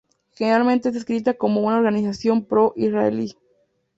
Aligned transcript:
Generalmente 0.33 0.87
es 0.87 0.95
descrita 0.95 1.35
como 1.35 1.61
una 1.61 1.77
organización 1.77 2.43
pro-israelí. 2.45 3.35